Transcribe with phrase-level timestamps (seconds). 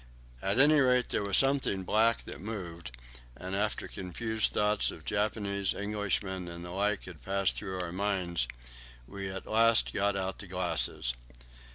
[0.41, 2.89] At any rate there was something black that moved,
[3.37, 8.47] and after confused thoughts of Japanese, Englishmen, and the like had flashed through our minds,
[9.05, 11.13] we at last got out the glasses.